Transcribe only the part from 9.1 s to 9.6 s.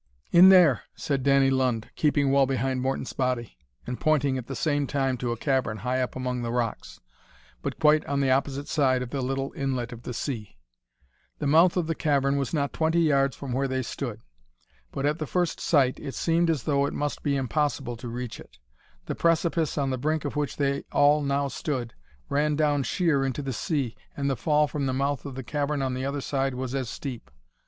the little